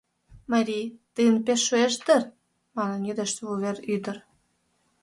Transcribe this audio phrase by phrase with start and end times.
[0.51, 0.81] Мари,
[1.13, 2.23] тыйын пеш шуэш дыр?»
[2.77, 4.17] Манын йодеш вувер ӱдыр.